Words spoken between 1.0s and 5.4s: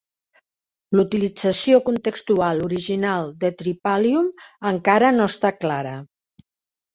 utilització contextual original de "tripalium" encara no